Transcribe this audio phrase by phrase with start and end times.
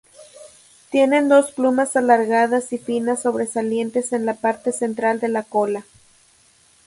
[0.89, 5.83] Tienen dos plumas alargadas y finas sobresalientes en la parte central de la cola.